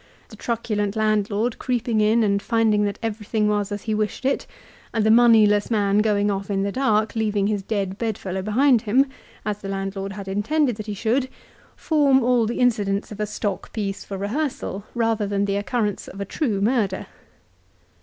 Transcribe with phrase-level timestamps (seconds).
[0.29, 4.47] The truculent landlord creeping in and finding that everything was as he wished it;
[4.95, 9.05] and the moneyless man going off in the dark leaving his dead bedfellow behind him,
[9.45, 11.29] as the landlord had intended that he should,
[11.75, 16.19] form all the incidents of a stock piece for rehearsal rather than the occurrence of
[16.19, 17.05] a true murder.